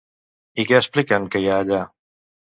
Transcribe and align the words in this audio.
I 0.63 0.65
què 0.71 0.77
expliquen 0.79 1.29
que 1.37 1.43
hi 1.43 1.47
ha 1.53 1.61
allà? 1.67 1.85